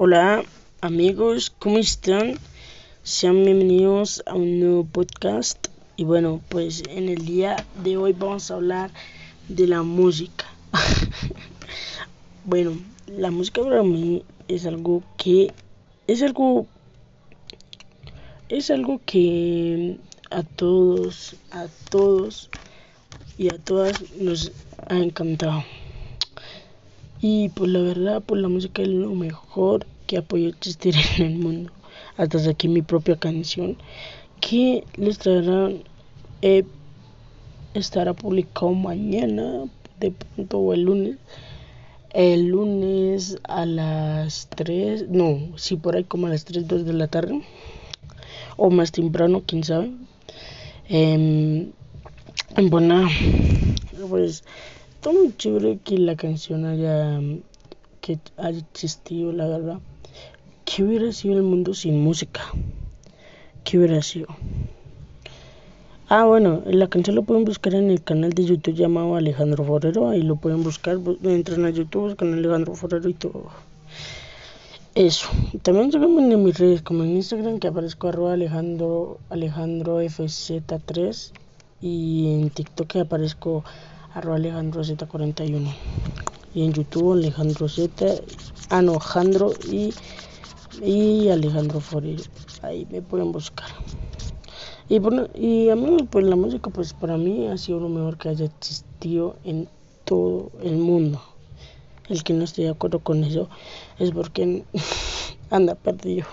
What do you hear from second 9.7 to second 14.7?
música. bueno, la música para mí es